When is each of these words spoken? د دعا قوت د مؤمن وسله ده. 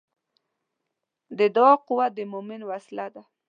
د 1.37 1.39
دعا 1.55 1.73
قوت 1.87 2.11
د 2.15 2.19
مؤمن 2.33 2.61
وسله 2.69 3.05
ده. 3.13 3.21